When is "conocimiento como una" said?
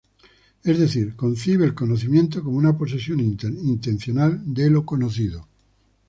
1.75-2.75